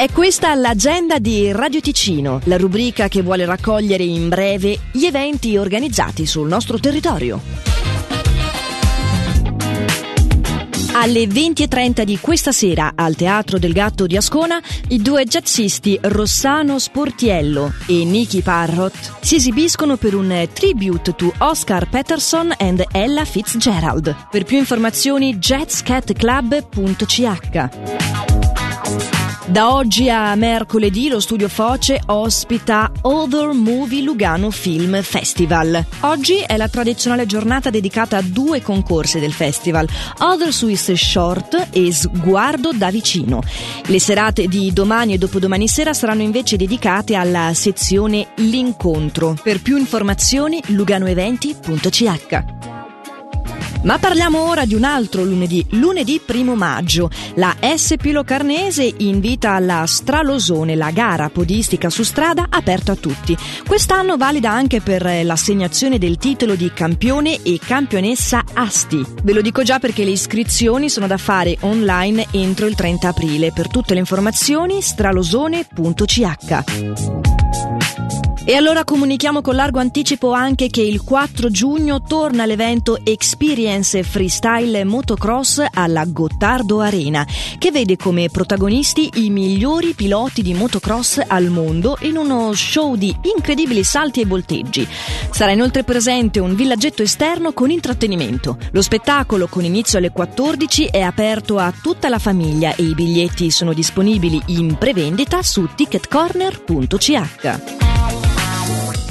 È 0.00 0.08
questa 0.10 0.54
l'agenda 0.54 1.18
di 1.18 1.52
Radio 1.52 1.82
Ticino, 1.82 2.40
la 2.44 2.56
rubrica 2.56 3.08
che 3.08 3.20
vuole 3.20 3.44
raccogliere 3.44 4.02
in 4.02 4.30
breve 4.30 4.78
gli 4.92 5.04
eventi 5.04 5.58
organizzati 5.58 6.24
sul 6.24 6.48
nostro 6.48 6.78
territorio. 6.78 7.38
Alle 10.92 11.24
20.30 11.24 12.04
di 12.04 12.18
questa 12.18 12.50
sera 12.50 12.92
al 12.94 13.14
Teatro 13.14 13.58
del 13.58 13.74
Gatto 13.74 14.06
di 14.06 14.16
Ascona, 14.16 14.58
i 14.88 15.02
due 15.02 15.26
jazzisti 15.26 15.98
Rossano 16.00 16.78
Sportiello 16.78 17.70
e 17.86 18.02
Nicky 18.06 18.40
Parrott 18.40 19.18
si 19.20 19.34
esibiscono 19.34 19.98
per 19.98 20.14
un 20.14 20.48
tribute 20.50 21.14
to 21.14 21.30
Oscar 21.40 21.90
Peterson 21.90 22.54
and 22.56 22.82
Ella 22.90 23.26
Fitzgerald. 23.26 24.28
Per 24.30 24.44
più 24.44 24.56
informazioni 24.56 25.36
jazzcatclub.ch 25.36 28.29
da 29.50 29.74
oggi 29.74 30.08
a 30.08 30.34
mercoledì 30.36 31.08
lo 31.08 31.18
studio 31.18 31.48
Foce 31.48 32.00
ospita 32.06 32.90
Other 33.02 33.48
Movie 33.48 34.02
Lugano 34.02 34.50
Film 34.50 35.02
Festival. 35.02 35.84
Oggi 36.00 36.38
è 36.38 36.56
la 36.56 36.68
tradizionale 36.68 37.26
giornata 37.26 37.70
dedicata 37.70 38.18
a 38.18 38.22
due 38.22 38.62
concorsi 38.62 39.18
del 39.18 39.32
festival, 39.32 39.88
Other 40.18 40.52
Swiss 40.52 40.92
Short 40.92 41.68
e 41.72 41.92
Sguardo 41.92 42.70
da 42.72 42.90
vicino. 42.90 43.42
Le 43.86 43.98
serate 43.98 44.46
di 44.46 44.72
domani 44.72 45.14
e 45.14 45.18
dopodomani 45.18 45.66
sera 45.66 45.94
saranno 45.94 46.22
invece 46.22 46.56
dedicate 46.56 47.16
alla 47.16 47.52
sezione 47.52 48.28
L'incontro. 48.36 49.36
Per 49.42 49.60
più 49.60 49.76
informazioni 49.76 50.62
luganoeventi.ch 50.66 52.69
ma 53.82 53.98
parliamo 53.98 54.48
ora 54.48 54.64
di 54.64 54.74
un 54.74 54.84
altro 54.84 55.24
lunedì, 55.24 55.64
lunedì 55.70 56.20
primo 56.24 56.54
maggio. 56.54 57.10
La 57.34 57.56
SP 57.60 58.10
Locarnese 58.12 58.92
invita 58.98 59.52
alla 59.52 59.84
Stralosone, 59.86 60.74
la 60.74 60.90
gara 60.90 61.30
podistica 61.30 61.90
su 61.90 62.02
strada 62.02 62.46
aperta 62.50 62.92
a 62.92 62.96
tutti. 62.96 63.36
Quest'anno 63.66 64.16
valida 64.16 64.50
anche 64.50 64.80
per 64.80 65.24
l'assegnazione 65.24 65.98
del 65.98 66.18
titolo 66.18 66.54
di 66.54 66.70
campione 66.72 67.42
e 67.42 67.58
campionessa 67.62 68.44
Asti. 68.52 69.04
Ve 69.22 69.32
lo 69.32 69.40
dico 69.40 69.62
già 69.62 69.78
perché 69.78 70.04
le 70.04 70.10
iscrizioni 70.10 70.88
sono 70.88 71.06
da 71.06 71.16
fare 71.16 71.56
online 71.60 72.26
entro 72.32 72.66
il 72.66 72.74
30 72.74 73.08
aprile. 73.08 73.52
Per 73.52 73.68
tutte 73.68 73.94
le 73.94 74.00
informazioni 74.00 74.82
stralosone.ch. 74.82 77.39
E 78.50 78.56
allora 78.56 78.82
comunichiamo 78.82 79.42
con 79.42 79.54
largo 79.54 79.78
anticipo 79.78 80.32
anche 80.32 80.70
che 80.70 80.82
il 80.82 81.04
4 81.04 81.50
giugno 81.50 82.02
torna 82.02 82.46
l'evento 82.46 82.98
Experience 83.04 84.02
Freestyle 84.02 84.82
Motocross 84.82 85.64
alla 85.72 86.04
Gottardo 86.04 86.80
Arena, 86.80 87.24
che 87.58 87.70
vede 87.70 87.94
come 87.94 88.28
protagonisti 88.28 89.08
i 89.22 89.30
migliori 89.30 89.94
piloti 89.94 90.42
di 90.42 90.52
motocross 90.52 91.20
al 91.28 91.46
mondo 91.46 91.96
in 92.00 92.16
uno 92.16 92.52
show 92.52 92.96
di 92.96 93.16
incredibili 93.36 93.84
salti 93.84 94.20
e 94.20 94.26
volteggi. 94.26 94.84
Sarà 95.30 95.52
inoltre 95.52 95.84
presente 95.84 96.40
un 96.40 96.56
villaggetto 96.56 97.04
esterno 97.04 97.52
con 97.52 97.70
intrattenimento. 97.70 98.58
Lo 98.72 98.82
spettacolo, 98.82 99.46
con 99.46 99.62
inizio 99.62 99.98
alle 99.98 100.10
14, 100.10 100.86
è 100.86 101.02
aperto 101.02 101.58
a 101.58 101.72
tutta 101.80 102.08
la 102.08 102.18
famiglia 102.18 102.74
e 102.74 102.82
i 102.82 102.94
biglietti 102.94 103.52
sono 103.52 103.72
disponibili 103.72 104.42
in 104.46 104.76
prevendita 104.76 105.40
su 105.40 105.68
ticketcorner.ch. 105.72 107.89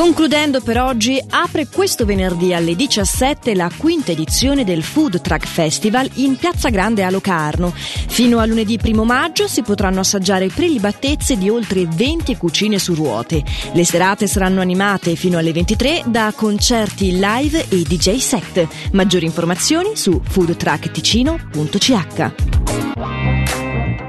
Concludendo 0.00 0.62
per 0.62 0.80
oggi, 0.80 1.22
apre 1.28 1.66
questo 1.66 2.06
venerdì 2.06 2.54
alle 2.54 2.74
17 2.74 3.54
la 3.54 3.70
quinta 3.76 4.12
edizione 4.12 4.64
del 4.64 4.82
Food 4.82 5.20
Truck 5.20 5.46
Festival 5.46 6.08
in 6.14 6.36
Piazza 6.36 6.70
Grande 6.70 7.04
a 7.04 7.10
Locarno. 7.10 7.70
Fino 7.74 8.38
a 8.38 8.46
lunedì 8.46 8.80
1 8.82 9.04
maggio 9.04 9.46
si 9.46 9.60
potranno 9.60 10.00
assaggiare 10.00 10.46
prelibatezze 10.46 11.36
di 11.36 11.50
oltre 11.50 11.86
20 11.86 12.34
cucine 12.38 12.78
su 12.78 12.94
ruote. 12.94 13.44
Le 13.74 13.84
serate 13.84 14.26
saranno 14.26 14.62
animate 14.62 15.16
fino 15.16 15.36
alle 15.36 15.52
23 15.52 16.04
da 16.06 16.32
concerti 16.34 17.18
live 17.20 17.68
e 17.68 17.82
DJ 17.82 18.16
set. 18.16 18.66
Maggiori 18.92 19.26
informazioni 19.26 19.96
su 19.96 20.18
foodtruckticino.ch. 20.24 22.69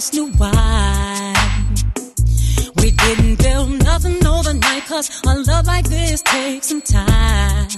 us 0.00 0.12
knew 0.14 0.30
why. 0.38 1.34
We 2.76 2.90
didn't 2.90 3.36
build 3.38 3.70
nothing 3.84 4.26
overnight, 4.26 4.84
cause 4.86 5.08
a 5.26 5.34
love 5.50 5.66
like 5.66 5.86
this 5.88 6.22
takes 6.22 6.68
some 6.68 6.80
time. 6.80 7.68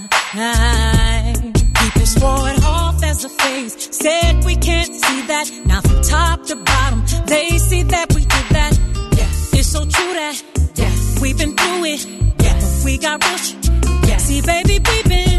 People 1.80 2.06
swore 2.06 2.48
it 2.50 2.62
off 2.64 3.02
as 3.02 3.24
a 3.24 3.28
phase, 3.28 3.74
said 3.96 4.44
we 4.44 4.54
can't 4.56 4.94
see 4.94 5.20
that. 5.32 5.50
Now 5.66 5.80
from 5.80 6.00
top 6.02 6.44
to 6.46 6.56
bottom, 6.56 7.00
they 7.26 7.58
see 7.58 7.82
that 7.94 8.14
we 8.14 8.20
did 8.20 8.46
that. 8.56 8.72
Yeah, 9.18 9.58
it's 9.58 9.68
so 9.68 9.80
true 9.80 10.14
that 10.20 10.36
yeah, 10.76 10.94
we've 11.20 11.38
been 11.38 11.54
through 11.56 11.84
it. 11.94 12.06
Yeah, 12.44 12.84
we 12.84 12.98
got 12.98 13.16
rich. 13.30 13.56
Yeah, 14.08 14.18
see, 14.18 14.40
baby, 14.42 14.78
we've 14.88 15.08
been 15.08 15.31